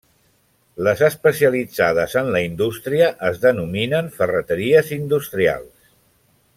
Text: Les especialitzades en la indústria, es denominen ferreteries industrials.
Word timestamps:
Les 0.87 1.01
especialitzades 1.07 2.17
en 2.23 2.31
la 2.37 2.41
indústria, 2.47 3.11
es 3.31 3.39
denominen 3.45 4.11
ferreteries 4.19 4.91
industrials. 5.01 5.93